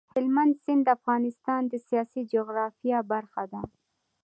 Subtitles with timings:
[0.13, 3.61] هلمند سیند د افغانستان د سیاسي جغرافیه برخه ده.